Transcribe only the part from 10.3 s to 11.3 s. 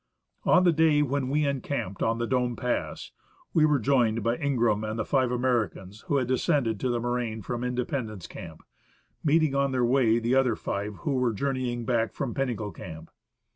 other five who